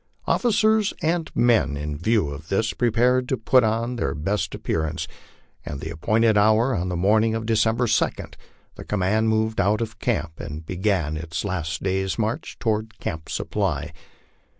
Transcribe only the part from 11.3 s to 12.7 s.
last day's march